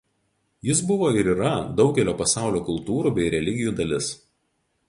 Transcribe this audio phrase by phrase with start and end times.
[0.69, 1.51] Jis buvo ir yra
[1.81, 4.13] daugelio pasaulio kultūrų bei religijų dalis.